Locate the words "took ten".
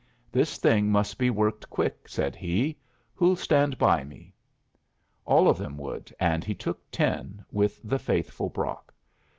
6.55-7.45